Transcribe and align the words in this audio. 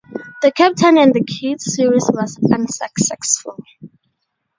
"The 0.41 0.51
Captain 0.51 0.97
and 0.97 1.13
The 1.13 1.23
Kids" 1.23 1.75
series 1.75 2.09
was 2.11 2.39
unsuccessful. 2.51 3.59